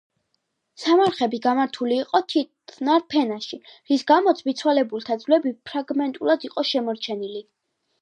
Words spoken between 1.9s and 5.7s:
იყო თიხნარ ფენაში, რის გამოც მიცვალებულთა ძვლები